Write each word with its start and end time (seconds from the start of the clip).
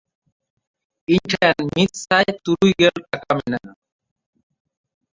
ᱤᱧ 1.13 1.27
ᱴᱷᱮᱱ 1.33 1.57
ᱢᱤᱫᱥᱟᱭ 1.75 2.27
ᱛᱩᱨᱩᱭ 2.43 2.71
ᱜᱮᱞ 2.79 2.97
ᱴᱟᱠᱟ 3.11 3.31
ᱢᱮᱱᱟᱜᱼᱟ᱾ 3.39 3.71